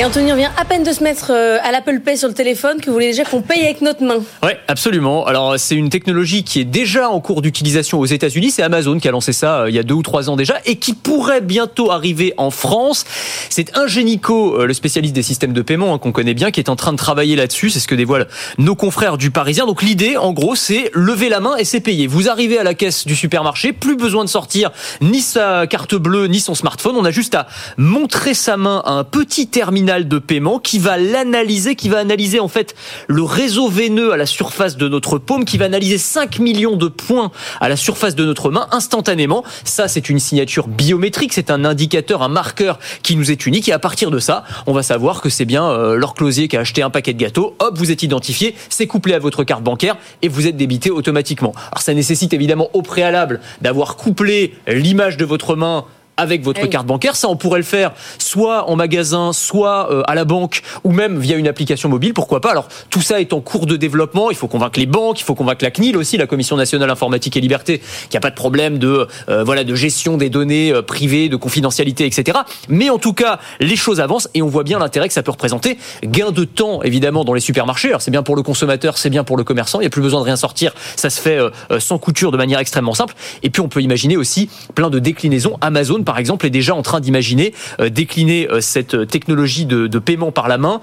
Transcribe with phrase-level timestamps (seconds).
[0.00, 2.34] Et Anthony, on vient à peine de se mettre euh, à l'Apple Pay sur le
[2.34, 4.22] téléphone que vous voulez déjà qu'on paye avec notre main.
[4.44, 5.26] Oui, absolument.
[5.26, 8.52] Alors, c'est une technologie qui est déjà en cours d'utilisation aux États-Unis.
[8.52, 10.54] C'est Amazon qui a lancé ça euh, il y a deux ou trois ans déjà
[10.66, 13.06] et qui pourrait bientôt arriver en France.
[13.50, 16.70] C'est Ingenico, euh, le spécialiste des systèmes de paiement hein, qu'on connaît bien, qui est
[16.70, 17.70] en train de travailler là-dessus.
[17.70, 19.66] C'est ce que dévoilent nos confrères du Parisien.
[19.66, 22.06] Donc, l'idée, en gros, c'est lever la main et c'est payé.
[22.06, 26.28] Vous arrivez à la caisse du supermarché, plus besoin de sortir ni sa carte bleue
[26.28, 26.94] ni son smartphone.
[26.96, 30.98] On a juste à montrer sa main à un petit terminal de paiement qui va
[30.98, 32.74] l'analyser, qui va analyser en fait
[33.08, 36.88] le réseau veineux à la surface de notre paume, qui va analyser 5 millions de
[36.88, 37.30] points
[37.60, 39.44] à la surface de notre main instantanément.
[39.64, 43.72] Ça, c'est une signature biométrique, c'est un indicateur, un marqueur qui nous est unique et
[43.72, 46.60] à partir de ça, on va savoir que c'est bien euh, leur closier qui a
[46.60, 47.56] acheté un paquet de gâteaux.
[47.58, 51.54] Hop, vous êtes identifié, c'est couplé à votre carte bancaire et vous êtes débité automatiquement.
[51.72, 55.86] Alors ça nécessite évidemment au préalable d'avoir couplé l'image de votre main
[56.18, 57.16] avec votre Eh carte bancaire.
[57.16, 61.18] Ça, on pourrait le faire soit en magasin, soit euh, à la banque, ou même
[61.18, 62.12] via une application mobile.
[62.12, 64.30] Pourquoi pas Alors, tout ça est en cours de développement.
[64.30, 67.36] Il faut convaincre les banques, il faut convaincre la CNIL aussi, la Commission nationale informatique
[67.36, 67.80] et liberté,
[68.10, 71.36] qui a pas de problème de euh, voilà de gestion des données euh, privées, de
[71.36, 72.38] confidentialité, etc.
[72.68, 75.30] Mais en tout cas, les choses avancent et on voit bien l'intérêt que ça peut
[75.30, 75.78] représenter.
[76.02, 77.88] Gain de temps, évidemment, dans les supermarchés.
[77.88, 79.78] Alors, c'est bien pour le consommateur, c'est bien pour le commerçant.
[79.78, 80.72] Il n'y a plus besoin de rien sortir.
[80.96, 83.14] Ça se fait euh, sans couture de manière extrêmement simple.
[83.42, 85.56] Et puis, on peut imaginer aussi plein de déclinaisons.
[85.60, 89.88] Amazon, par exemple, est déjà en train d'imaginer euh, décliner euh, cette euh, technologie de,
[89.88, 90.80] de paiement par la main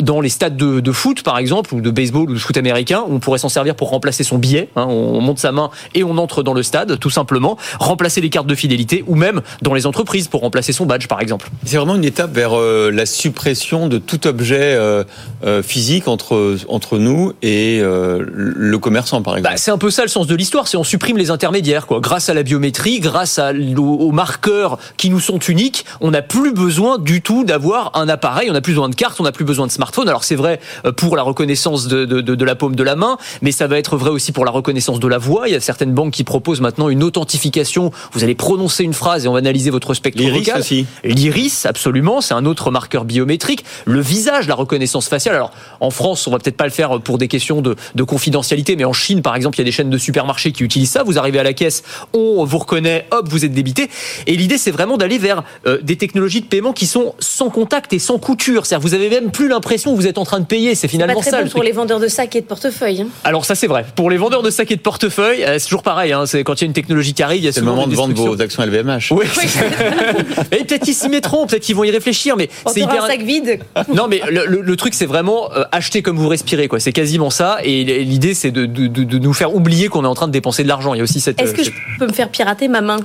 [0.00, 3.02] dans les stades de, de foot, par exemple, ou de baseball ou de foot américain.
[3.08, 4.68] où On pourrait s'en servir pour remplacer son billet.
[4.76, 4.84] hein.
[4.86, 7.56] on, on monte sa main et on entre dans le stade, tout simplement.
[7.78, 11.22] Remplacer les cartes de fidélité ou même dans les entreprises pour remplacer son badge, par
[11.22, 11.48] exemple.
[11.64, 15.04] C'est vraiment une étape vers euh, la suppression de tout objet euh,
[15.44, 19.54] euh, physique entre, entre nous et le commerçant, par exemple.
[19.54, 22.00] Bah, c'est un peu ça le sens de l'histoire, c'est on supprime les intermédiaires, quoi.
[22.00, 24.12] Grâce à la biométrie, grâce à, aux, aux
[24.50, 28.52] marqueurs qui nous sont uniques, on n'a plus besoin du tout d'avoir un appareil, on
[28.52, 30.08] n'a plus besoin de carte, on n'a plus besoin de smartphone.
[30.08, 32.96] Alors c'est vrai euh, pour la reconnaissance de, de, de, de la paume de la
[32.96, 35.48] main, mais ça va être vrai aussi pour la reconnaissance de la voix.
[35.48, 37.90] Il y a certaines banques qui proposent maintenant une authentification.
[38.12, 40.60] Vous allez prononcer une phrase et on va analyser votre spectre L'iris vocal.
[40.60, 40.86] aussi.
[41.04, 43.64] L'iris, absolument, c'est un autre marqueur biométrique.
[43.84, 45.34] Le visage, la reconnaissance faciale.
[45.36, 48.76] Alors, en France, on va peut-être pas le faire pour des questions de, de confidentialité,
[48.76, 51.02] mais en Chine, par exemple, il y a des chaînes de supermarchés qui utilisent ça.
[51.02, 51.82] Vous arrivez à la caisse,
[52.12, 53.88] on vous reconnaît, hop, vous êtes débité.
[54.30, 57.92] Et l'idée, c'est vraiment d'aller vers euh, des technologies de paiement qui sont sans contact
[57.92, 58.64] et sans couture.
[58.64, 60.74] C'est-à-dire, vous avez même plus l'impression que vous êtes en train de payer.
[60.74, 61.38] C'est C'est pas finalement très ça.
[61.38, 63.02] bon le pour les vendeurs de sacs et de portefeuilles.
[63.02, 63.08] hein.
[63.24, 63.84] Alors ça c'est vrai.
[63.96, 66.12] Pour les vendeurs de sacs et de portefeuilles, euh, c'est toujours pareil.
[66.12, 66.24] Hein.
[66.26, 67.86] C'est quand il y a une technologie qui arrive, il y a C'est le moment
[67.88, 69.08] de vendre vos actions LVMH.
[69.10, 69.26] Oui.
[70.52, 73.04] et peut-être qu'ils s'y mettront, peut-être qu'ils vont y réfléchir, mais On c'est hyper.
[73.04, 73.60] un sac vide.
[73.94, 76.78] Non, mais le, le- le truc, c'est vraiment euh, acheter comme vous respirez, quoi.
[76.78, 77.58] C'est quasiment ça.
[77.64, 80.32] Et l'idée, c'est de, de- de- de nous faire oublier qu'on est en train de
[80.32, 80.94] dépenser de l'argent.
[80.94, 81.40] Il y a aussi cette.
[81.40, 82.98] Est-ce que je peux me faire pirater ma main?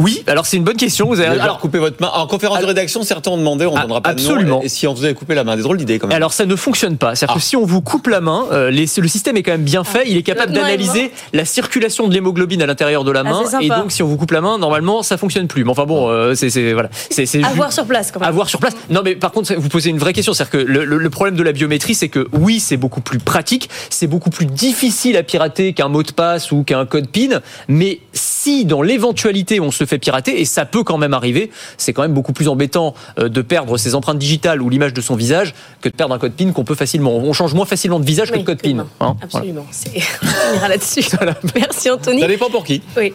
[0.00, 0.24] Oui.
[0.26, 1.06] Alors c'est une bonne question.
[1.06, 1.28] Vous avez.
[1.30, 2.10] allez Alors, couper votre main.
[2.14, 4.62] En conférence de rédaction, certains ont demandé, on ne Ah, donnera pas de absolument.
[4.62, 6.16] Et si on vous avait coupé la main, des drôles d'idées quand même.
[6.16, 7.14] alors ça ne fonctionne pas.
[7.14, 7.38] C'est-à-dire Ah.
[7.40, 9.84] que si on vous coupe la main, euh, les- le système est quand même bien
[9.84, 10.04] fait.
[10.06, 13.42] Il est capable d'analyser la circulation de l'hémoglobine à l'intérieur de la Ah, main.
[13.50, 15.64] c'est et donc si on vous coupe la main, normalement, ça fonctionne plus.
[15.64, 16.88] Mais enfin bon, euh, c'est c'est- voilà.
[17.10, 18.28] C'est c'est À voir sur place quand même.
[18.28, 18.74] à voir sur place.
[18.90, 20.32] Non, mais par contre, vous posez une vraie question.
[20.32, 23.18] C'est-à-dire que le, le- le problème de la biométrie, c'est que oui, c'est beaucoup plus
[23.18, 27.40] pratique, c'est beaucoup plus difficile à pirater qu'un mot de passe ou qu'un code PIN.
[27.68, 31.92] Mais si dans l'éventualité on se fait pirater, et ça peut quand même arriver, c'est
[31.92, 35.16] quand même beaucoup plus embêtant euh, de perdre ses empreintes digitales ou l'image de son
[35.16, 37.14] visage que de perdre un code PIN qu'on peut facilement.
[37.16, 38.86] On change moins facilement de visage que de code PIN.
[39.00, 39.16] hein.
[39.22, 39.66] Absolument.
[40.52, 41.04] On ira là-dessus.
[41.54, 42.20] Merci Anthony.
[42.20, 42.82] Ça dépend pour qui.
[42.96, 43.12] Oui.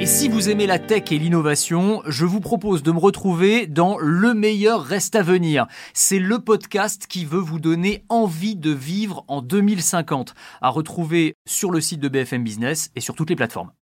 [0.00, 3.98] Et si vous aimez la tech et l'innovation, je vous propose de me retrouver dans
[3.98, 5.66] Le meilleur reste à venir.
[5.94, 11.70] C'est le podcast qui veut vous donner envie de vivre en 2050, à retrouver sur
[11.70, 13.70] le site de BFM Business et sur toutes les plateformes.